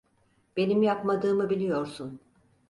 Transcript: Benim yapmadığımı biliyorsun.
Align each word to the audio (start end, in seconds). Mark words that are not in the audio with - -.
Benim 0.57 0.83
yapmadığımı 0.83 1.49
biliyorsun. 1.49 2.19